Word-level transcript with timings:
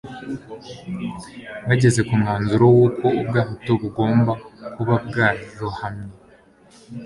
bageze 1.67 1.99
ku 2.07 2.13
mwanzuro 2.21 2.65
w'uko 2.75 3.05
ubwato 3.21 3.71
bugomba 3.81 4.31
kuba 4.73 4.95
bwarohamye 5.05 6.09